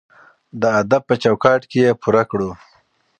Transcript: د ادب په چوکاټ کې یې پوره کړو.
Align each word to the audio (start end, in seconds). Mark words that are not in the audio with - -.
د 0.61 0.63
ادب 0.81 1.01
په 1.09 1.15
چوکاټ 1.23 1.61
کې 1.71 1.79
یې 1.85 1.97
پوره 2.01 2.23
کړو. 2.31 2.51